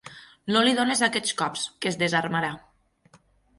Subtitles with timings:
[0.55, 2.53] No li donis aquests cops, que es desarmarà.